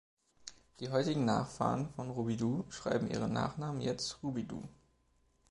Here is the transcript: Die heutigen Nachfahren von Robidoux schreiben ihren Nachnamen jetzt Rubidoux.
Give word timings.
Die 0.79 0.89
heutigen 0.89 1.25
Nachfahren 1.25 1.91
von 1.93 2.09
Robidoux 2.09 2.65
schreiben 2.71 3.11
ihren 3.11 3.33
Nachnamen 3.33 3.81
jetzt 3.81 4.17
Rubidoux. 4.23 4.67